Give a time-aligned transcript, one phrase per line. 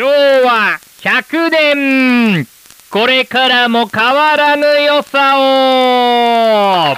[0.00, 2.46] 昭和100年
[2.88, 6.96] これからも変わらぬ良さを。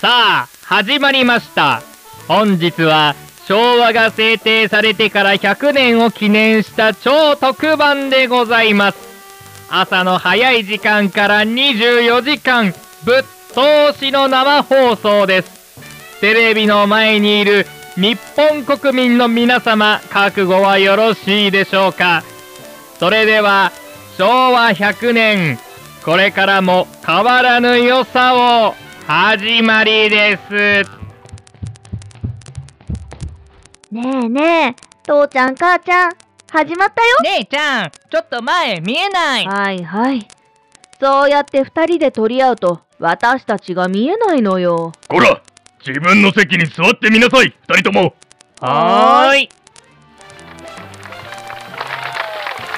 [0.00, 1.80] さあ始まりました。
[2.26, 3.14] 本日は
[3.46, 8.98] 昭和が制定されてから100年を記念した超特番でございます。
[9.70, 12.74] 朝の早い時間から24時間
[13.04, 17.66] ぶっ通しの生放送ですテレビの前にいる
[17.96, 22.22] 日本国民の皆様覚悟はよろしいでしょうか
[22.98, 23.70] それでは
[24.16, 25.58] 昭和100年
[26.04, 28.34] これからも変わらぬ良さ
[28.68, 28.74] を
[29.06, 31.02] 始まりです
[33.92, 36.12] ねえねえ、父ちゃん母ちゃん、
[36.50, 37.38] 始まったよ。
[37.38, 39.46] 姉ちゃん、ちょっと前見えない。
[39.46, 40.26] はいはい。
[40.98, 44.92] そうやって二人で取り合うと、私たちが見えないのよ。
[45.08, 45.42] こら
[45.84, 47.52] 自分の席に座ってみなさい。
[47.68, 48.14] 二人とも。
[48.60, 49.48] はーい。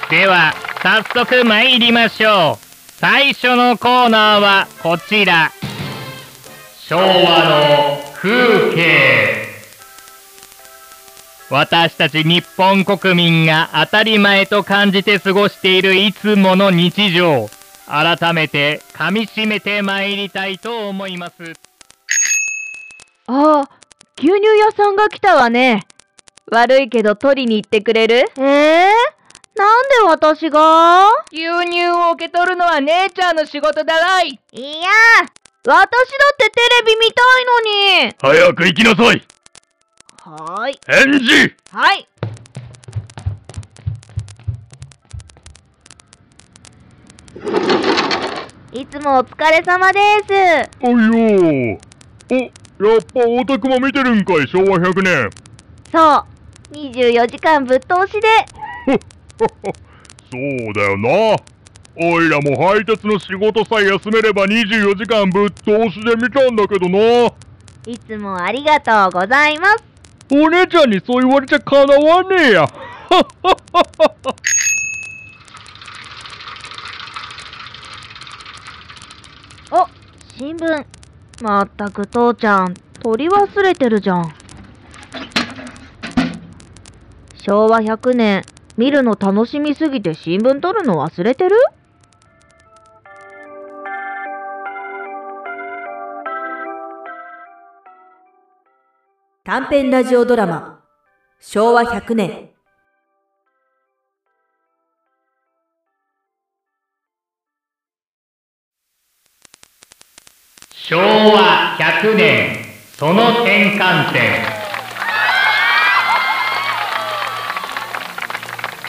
[0.09, 2.65] では早速参りましょう。
[2.99, 5.53] 最初のコーナーはこちら。
[6.89, 9.45] 昭和の風景。
[11.51, 17.51] 私たち日本国民が当たり前と感じて過ごしているいつもの日常
[17.87, 21.53] 改めて噛みしめて参りたいと思います
[23.27, 23.71] ああ、
[24.19, 25.87] 牛乳屋さんが来たわね。
[26.53, 28.31] 悪いけど取りに行ってくれる？
[28.39, 28.91] ええ
[29.57, 31.09] なんで私が？
[31.33, 34.29] 牛乳を受け取るのは姉ちゃんの仕事だらい。
[34.29, 34.89] いや、
[35.67, 38.15] 私だってテレビ見たいのに。
[38.21, 39.23] 早く行きなさい
[40.19, 40.81] はーい。
[40.87, 42.07] 返事はい。
[48.75, 50.71] いつもお疲れ様です。
[50.81, 51.79] おいよー
[52.29, 55.31] おやっぱオタクも見てるんかい昭和100年
[55.93, 56.25] そう。
[56.73, 58.29] 24時間ぶっ通しで。
[59.39, 61.37] そうだよな
[61.97, 67.33] おいらも配達の仕事さえ休めれば24時間ぶっ通しで見たんだけどな
[67.87, 69.85] いつもありがとうございます。
[70.33, 72.69] お姉ちゃんにそう言われちゃかなわねえや
[73.09, 73.19] お、
[80.37, 80.85] 新聞。
[81.43, 84.35] まったく父ちゃん、取り忘れてるじゃん。
[87.37, 88.43] 昭和100年、
[88.77, 91.57] 見るの楽しみすぎて新聞取るの忘れてる？
[99.45, 100.81] 短編ラジオドラマ
[101.39, 102.54] 昭和100年
[110.87, 112.59] 昭和100年
[112.99, 114.45] その転換点。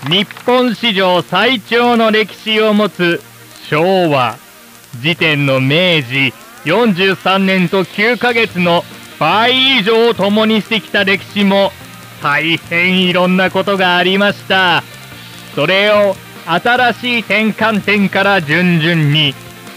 [0.09, 3.21] 日本史上最長の歴史を持つ
[3.69, 4.35] 昭和
[4.99, 6.33] 時点の明治
[6.65, 8.83] 43年と9ヶ月の
[9.17, 11.71] 倍以上を共にしてきた歴史も
[12.21, 14.83] 大変いろんなことがありました。
[15.55, 16.13] それを
[16.45, 19.33] 新しい転換点から順々に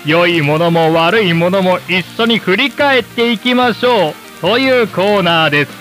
[0.08, 5.72] 良いものも悪いものも一緒に振り返っていきましょうというコーナーです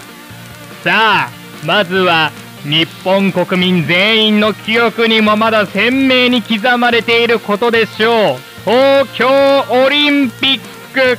[0.84, 1.32] さあ
[1.66, 2.32] まずは
[2.64, 9.30] 日本国民全員の記憶にもまだ鮮明に刻まれていることでしょう東京
[9.86, 10.60] オリンピッ
[10.94, 11.18] ク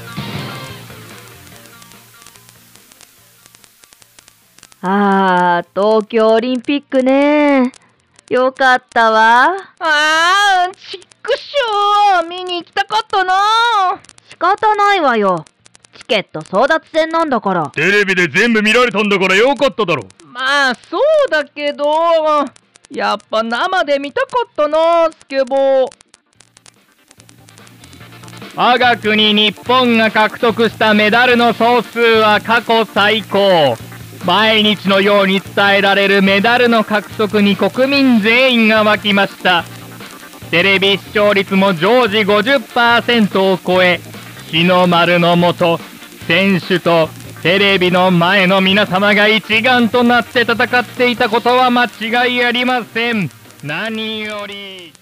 [4.82, 7.72] あー、東京オリンピックね。
[8.30, 9.56] よかったわ。
[9.80, 13.34] あー、ちっくしょー見に行きたかったな
[14.30, 15.44] 仕方ないわよ。
[15.98, 17.70] チケット争奪戦なんだから。
[17.74, 21.84] テレビで全部見られたんだからよかっただろまあ、そうだけど、
[22.90, 25.88] やっぱ生で見たかったなスケボー。
[28.54, 33.76] 我が国日本が獲得したメダルの総数は過去最高
[34.24, 39.64] 毎日のように伝えられるメダルの獲得に国民全員が沸きました
[40.50, 44.00] テレビ視聴率も常時50%を超え
[44.50, 45.78] 日の丸のもと
[46.26, 47.08] 選手と
[47.42, 53.30] テレビの前の皆様が一丸となって戦っていたことは間違いありません
[53.62, 54.92] 何より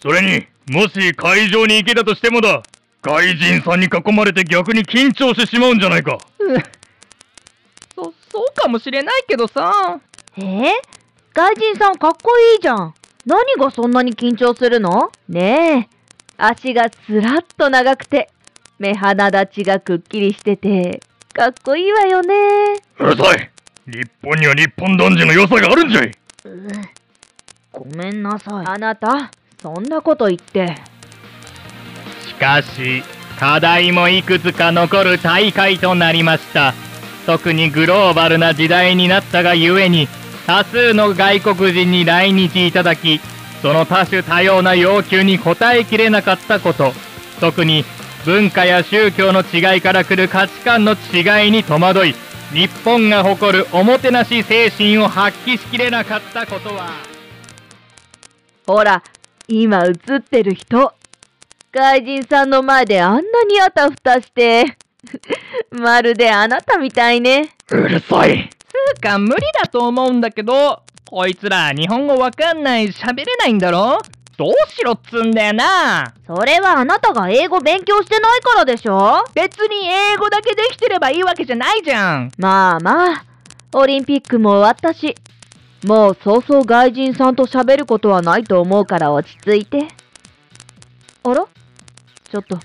[0.00, 2.62] それにもし会場に行けたとしてもだ
[3.02, 6.18] 外人さんに囲まれて逆に緊張してしまうんじゃないか
[7.94, 10.00] そ、そうかもしれないけどさ。
[10.36, 10.40] え？
[10.40, 10.72] ー、
[11.34, 12.94] 外人さんかっこいいじゃん。
[13.26, 15.10] 何がそんなに緊張するの？
[15.28, 15.88] ねえ。
[16.36, 18.28] 足がつらっと長くて、
[18.78, 21.00] 目鼻立ちがくっきりしてて、
[21.32, 22.34] かっこいいわよね。
[22.98, 23.50] うるさい
[23.86, 26.12] 日本には日本男児の良さがあるんじゃい
[27.72, 28.66] ごめんなさい。
[28.66, 29.30] あなた、
[29.60, 30.76] そんなこと言って。
[32.26, 33.02] しかし
[33.38, 36.74] 課題もいくつか残る大会となりました
[37.26, 40.08] 特にグローバルな時代になったがゆえに
[40.46, 43.20] 多数の外国人に来日いただき
[43.62, 46.92] その多種多様な要求に応えきれなかったこと
[47.40, 47.84] 特に
[48.24, 52.14] 文化や宗教の違いから来る価値観の違いに戸惑い
[52.52, 57.14] 日本が誇るおもてなし精神を発揮しきれなかったことは
[58.66, 59.02] ほら、
[59.46, 60.94] 今映ってる人。
[61.70, 64.76] 外人さんの前であんなにあたふたして。
[65.70, 67.50] まるであなたみたいね。
[67.70, 68.48] うるさい
[68.94, 73.98] つうか無理だと思うんだけど、こいつら日本語わかんない喋れないんだろ？
[74.36, 76.12] どうしろっつんだよな。
[76.26, 79.22] それはあなたが英語勉強してないからでしょ？
[79.32, 82.32] 別に英語だけできてればいいわけじゃないじゃん。
[82.36, 83.24] まあまあ、
[83.74, 85.14] オリンピックも終わったし、
[85.84, 89.86] もうそうそう外人さんと喋ることはないと思うから落ち着いて。
[91.22, 91.46] あら？
[92.28, 92.58] ちょっと、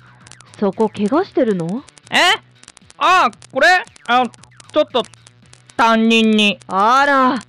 [0.59, 1.83] そこ怪我してるの？
[2.09, 2.17] え？
[2.97, 3.67] ああ、これ？
[4.07, 4.23] あ、
[4.73, 5.03] ちょっと、
[5.79, 6.59] 担任に。
[6.67, 7.39] あら、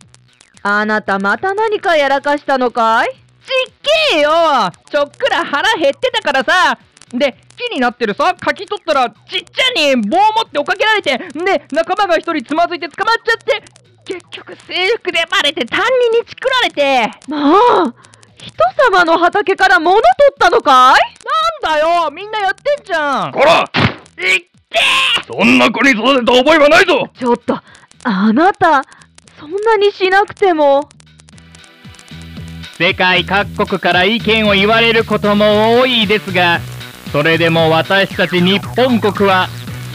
[0.62, 3.08] あなたまた何かやらかしたのかい？
[3.08, 3.74] ちっ
[4.12, 4.30] けえよ。
[4.88, 6.78] ちょっくら腹減ってたからさ。
[7.12, 13.64] で、木になってるさ、柿取ったら、ちっちゃに棒持って追っかけられて、で、仲間が一人つまずいて捕まっちゃって、
[14.04, 17.94] 結局制服でバレて担任にチクられて、まあ、
[18.36, 18.54] 人
[18.92, 21.00] 様の畑から物取ったのかい？
[21.66, 22.10] なんだよ。
[22.12, 23.32] みんなやってんじゃん。
[23.32, 23.68] こら！
[25.26, 27.08] そんな子に育てた覚えはないぞ。
[27.18, 27.60] ちょっと、
[28.02, 28.82] あなた、
[29.38, 30.88] そんなにしなくても。
[32.80, 36.60] 世界各国から意見を言われることも多いですが
[37.12, 39.48] それでも私たち日本国は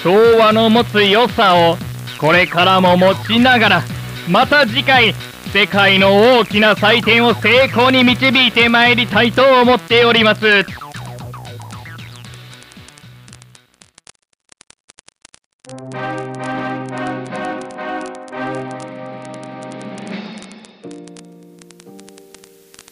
[0.04, 1.78] 昭和の持つ良さを
[2.20, 3.84] これからも持ちながら
[4.30, 5.16] また次回
[5.52, 10.85] 世界の大きな祭典を成功に導いてまいりたいと思っております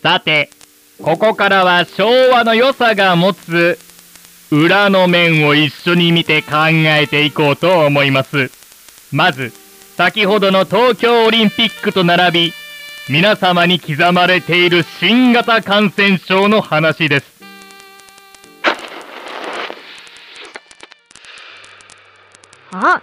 [0.04, 0.50] さて
[1.02, 3.80] ここからは昭和の良さが持つ
[4.52, 8.52] 裏の面を一緒に見て考えていこうと思います。
[9.14, 9.54] まず
[9.96, 12.54] 先ほどの東京オリンピックと並び
[13.10, 17.34] 皆様に刻まれている新型感染症の話です。
[22.74, 23.02] あ、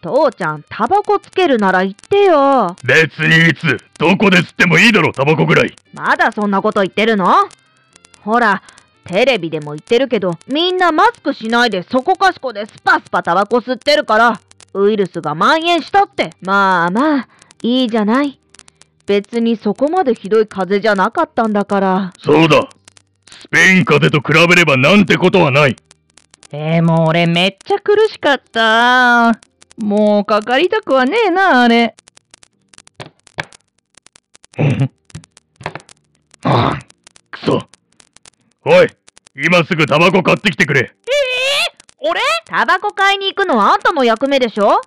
[0.00, 2.76] 父ちゃん、タバコつけるなら言ってよ。
[2.84, 7.48] 別にいつどこで吸ってもいいだろタバコぐらいまだそんなこと言ってるの？
[8.22, 8.62] ほら、
[9.04, 14.40] テレビでも言ってるけど、みんなマスクしないでそこかしこでスパスパタバコ吸ってるから、
[14.74, 16.30] ウイルスが蔓延したって。
[16.42, 17.28] まあまあ、
[17.62, 18.38] いいじゃない。
[19.06, 22.12] 別にそこまでひどい風邪じゃなかったんだから。
[22.18, 22.68] そうだ
[23.30, 25.76] スペイン風邪と比べればなんてことはない
[26.50, 29.38] でも俺めっちゃ苦しかった。
[29.78, 31.94] もうかかりたくはねえな、あれ。
[36.44, 36.78] ああ
[37.30, 37.62] くそ。
[38.64, 38.88] おい
[39.36, 40.94] 今すぐタバコ買ってきてくれ。
[42.00, 42.20] 俺？
[42.46, 44.70] タバコ買いに行くのはあんたの役目でしょ？
[44.72, 44.80] あー、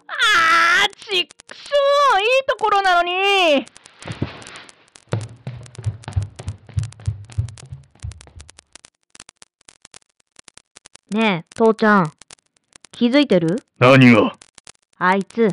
[0.95, 3.65] ちっくしょーいいところなのに。
[11.11, 12.11] ねえ、父ちゃん。
[12.91, 13.63] 気づいてる？
[13.79, 14.35] 何が？
[15.03, 15.49] あいつ、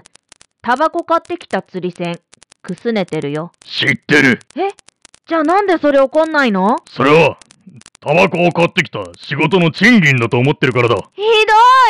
[0.60, 2.20] タバコ買ってきた釣り銭、
[2.60, 3.50] くすねてるよ。
[3.64, 4.40] 知ってる。
[4.56, 4.68] え？
[5.26, 6.76] じゃあなんでそれ怒んないの？
[6.86, 7.38] それは
[7.98, 10.96] タバコを買ってきた仕事の賃金だと思ってるからだ。
[10.96, 11.24] ひどい！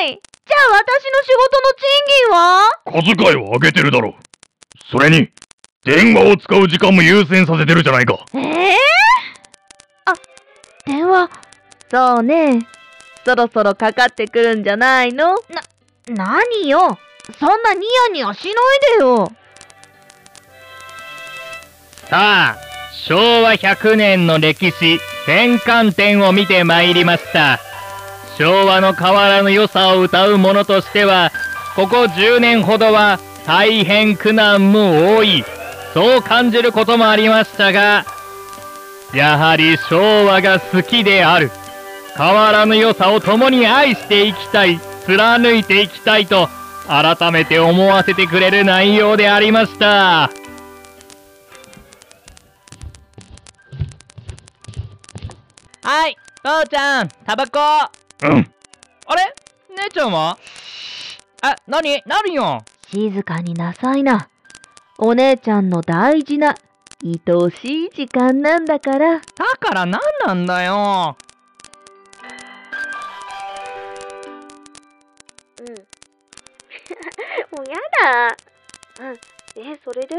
[0.06, 2.62] じゃあ私の仕事の賃金は？
[2.84, 4.14] 小遣いを上げてるだろ
[4.92, 5.28] それに
[5.82, 8.24] 電話を使う時間も優先させてるじゃないか。
[8.34, 8.76] ええ
[10.04, 10.12] あ、
[10.86, 11.28] 電話。
[11.90, 12.60] そうね。
[13.24, 15.34] そろそろかかってくるんじゃないの？
[15.34, 15.60] な、
[16.06, 16.96] 何よ？
[17.38, 18.54] そんなニヤニヤしない
[18.96, 19.30] でよ。
[22.08, 22.56] さあ
[23.04, 24.94] 昭和100年の歴史
[25.24, 27.58] 転換点を見てまいりました。
[28.38, 31.30] 昭和の変わらぬ良さを歌う者としては
[31.76, 35.44] ここ10年ほどは大変苦難も多い。
[35.92, 38.04] そう感じることもありましたが
[39.14, 41.50] やはり昭和が好きである。
[42.16, 46.48] 変わらぬ良さを共に愛していきたい貫いていきたいと
[46.88, 50.30] 改めて思わせてくれる内容でありました
[55.82, 57.90] はい、父ちゃん、タバコあ
[58.24, 58.50] うんれ？
[59.76, 60.36] 姉ちゃんは？
[61.42, 62.64] あ、なになるよ？
[62.90, 64.28] 静かになさいな。
[64.98, 66.56] お姉ちゃんの大事な、
[67.04, 69.18] 愛おしい時間なんだから。
[69.18, 69.22] だ
[69.60, 71.16] から何なんだよ。
[77.50, 78.36] もうやだ。
[79.00, 79.14] うん。
[79.56, 80.16] え、それで？
[80.16, 80.18] う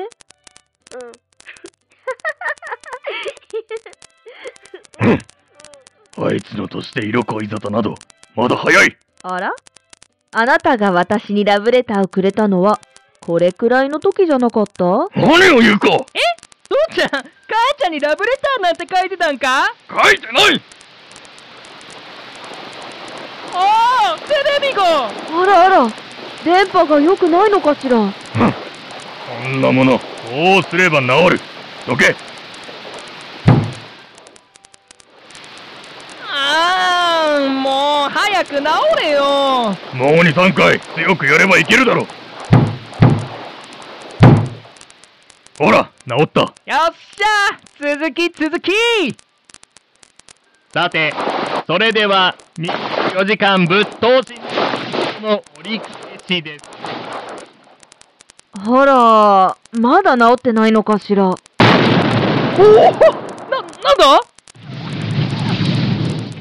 [5.09, 5.19] ん。
[6.27, 7.95] あいつのとして色恋沙汰など、
[8.35, 8.97] まだ早い。
[9.23, 9.53] あら？
[10.31, 12.79] あなたが私にラブレターをくれたのは、
[13.19, 14.83] これくらいの時じゃなかった？
[15.15, 15.87] 何を言うか。
[15.89, 16.05] 父
[16.95, 17.23] ちゃん、母
[17.79, 19.73] ちゃんにラブレターなんて書いてたんか？
[19.89, 20.61] 書いてない。
[23.53, 25.11] ああ、テレビがあ
[25.45, 25.87] らあら、
[26.43, 28.13] 電波が良くないのかしら？
[29.43, 29.61] そん。
[29.61, 29.99] なもの、
[30.31, 31.39] どうすれば治る。
[31.87, 32.15] どけ。
[36.31, 38.63] あーもう早く治
[39.01, 39.75] れよ。
[39.93, 42.07] もう2、3回強くやればいけるだろ
[45.57, 46.41] ほら、治った。
[46.41, 47.59] よっしゃ。
[47.97, 48.71] 続き続き。
[50.73, 51.13] さて、
[51.67, 54.39] それでは24時間ぶっ通し
[55.21, 55.81] の折り
[56.29, 56.65] 返しです。
[58.53, 61.25] あら、まだ治ってないのかしら。
[61.27, 63.01] おおな、なんだ？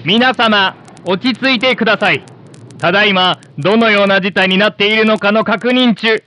[0.04, 2.22] 皆様、落ち着いてください。
[2.78, 6.22] ただいま、どのような事態になっているのかの確認中。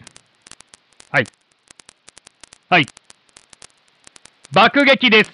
[1.12, 1.28] はい。
[2.70, 2.88] はい。
[4.52, 5.32] 爆撃です。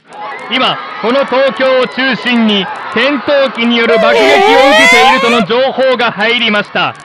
[0.51, 4.25] 今、この東京を中心に、戦闘機による爆撃を受
[4.83, 6.95] けているとの情報が入りました。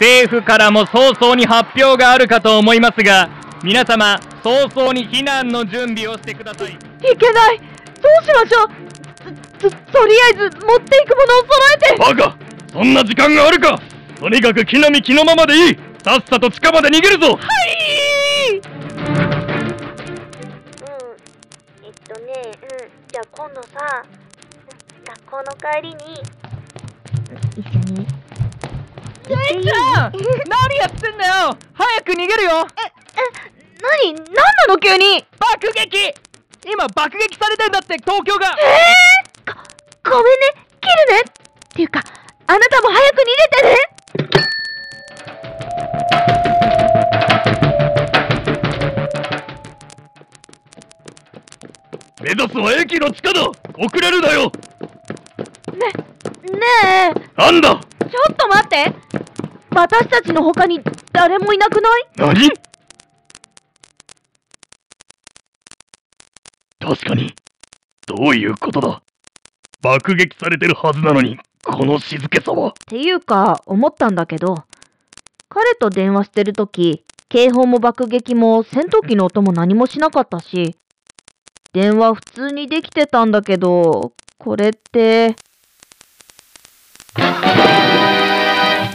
[0.00, 3.30] 政府からも早々に発表があるかと思いますが、
[3.62, 6.72] 皆様、早々に避難の準備をしてください。
[6.72, 6.76] い
[7.16, 7.58] けない。
[7.58, 7.64] ど
[8.20, 8.68] うしましょう。
[9.58, 11.96] と、と、とりあえず持っていくものを揃えて。
[11.98, 12.36] バカ
[12.72, 13.80] そんな時間があるか。
[14.20, 15.78] とにかく木の実木のままでいい。
[16.04, 17.28] さっさと地下まで逃げるぞ。
[17.28, 17.38] うん。
[18.52, 18.58] え
[21.88, 22.68] っとね、うん。
[23.08, 24.04] じゃあ今度さ、
[25.06, 26.22] 学校の帰りに、
[27.56, 28.06] 一緒に。
[29.28, 31.58] 姉ちゃん何やってんだよ。
[31.74, 32.66] 早く逃げるよ。
[33.82, 34.14] 何？
[34.14, 34.32] 何な
[34.68, 35.24] の急に？
[35.38, 36.14] 爆撃。
[36.64, 38.56] 今爆撃されてんだって東京が。
[38.58, 39.54] えー、
[40.04, 40.46] ご、ごめんね、
[40.80, 41.20] 切るね。
[41.20, 42.02] っていうか、
[42.46, 43.76] あなたも早く逃げてね。
[52.22, 53.42] 目指すは駅の地下だ。
[53.42, 53.56] 遅
[54.00, 54.50] れるなよ。
[55.72, 57.80] ねえ、なんだ？
[58.08, 58.92] ちょっと待って
[59.76, 60.80] 私たちの他に
[61.12, 62.08] 誰もいなくない？
[62.16, 62.50] 何？
[66.80, 67.34] 確かに
[68.06, 69.02] どういうことだ？
[69.82, 72.68] 爆撃されてるはずなのにこの静けさは。
[72.68, 74.64] っていうか、思ったんだけど、
[75.50, 80.74] 彼と電話してるとき、警報も爆撃も戦闘機の音も何もしなかったし、
[81.74, 85.36] 電話普通にできてたんだけど、これって、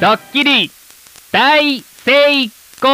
[0.02, 0.72] ドッキリ
[1.32, 2.90] 大成功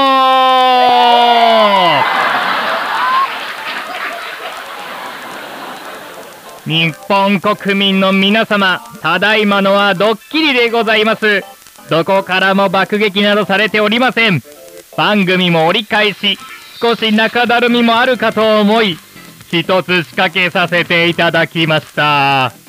[6.65, 11.45] 日本国民の皆様、ただいまのはドッキリでございます。
[11.89, 14.41] どこからも爆撃などされておりません。
[14.97, 16.37] 番組も折り返し、
[16.81, 18.97] 少し中だるみもあるかと思い、
[19.49, 22.66] 一つ仕掛けさせていただきました。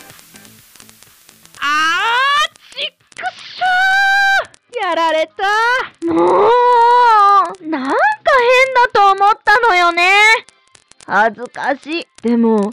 [4.83, 5.45] やられた
[6.07, 10.11] もう、なんか変だと思ったのよね。
[11.07, 12.07] 恥ずかしい。
[12.23, 12.71] でも、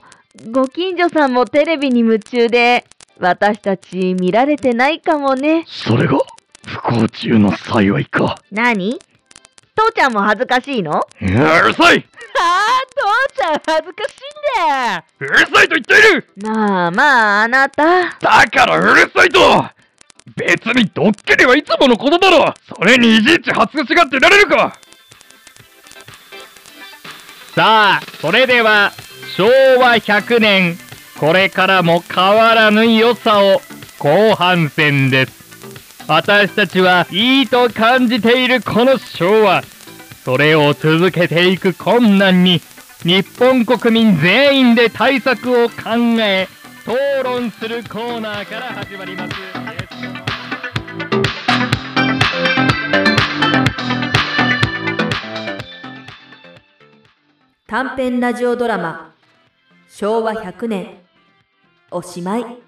[0.52, 2.86] ご近所さんもテレビに夢中で、
[3.20, 5.64] 私たち見られてないかもね。
[5.68, 6.20] それが
[6.68, 9.00] 不幸中の幸いか何？
[9.78, 11.02] 父ちゃんも恥ずかしいの？
[11.22, 18.18] うるさいあー父ちゃん恥ずかしいんだようるさいと言っているまあまあ、あなた。
[18.20, 19.40] だからうるさいと
[20.36, 24.77] 別にドッキリはいつものことだろそれにいちいち恥ずかしがってられるか
[27.53, 28.91] さあ、それでは、
[29.38, 29.46] 昭
[29.79, 30.77] 和100年、
[31.17, 33.62] これからも変わらぬ良さを
[33.98, 36.03] 後半戦です。
[36.08, 39.63] 私たちはいいと感じているこの昭和、
[40.25, 42.62] それを続けていく困難に、
[43.03, 46.50] 日本国民全員で対策を考え、
[46.86, 49.75] 討論するコーナーから始まります。
[57.68, 59.13] 短編ラジオドラマ
[59.89, 60.98] 昭和100年
[61.92, 62.64] おしまい。